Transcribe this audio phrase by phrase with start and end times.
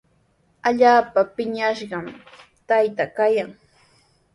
[0.69, 2.13] Allaapa piñashqami
[2.67, 3.49] taytaa kaykan.